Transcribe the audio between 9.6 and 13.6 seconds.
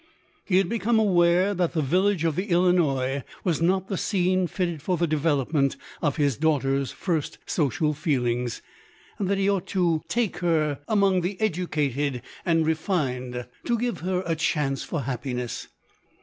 to take her 210 LODORE. among the educated and refined,